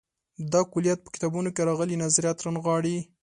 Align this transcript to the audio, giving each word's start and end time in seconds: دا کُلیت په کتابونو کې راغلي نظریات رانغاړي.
دا 0.51 0.61
کُلیت 0.71 0.99
په 1.03 1.09
کتابونو 1.15 1.49
کې 1.55 1.67
راغلي 1.69 1.95
نظریات 2.03 2.37
رانغاړي. 2.45 2.97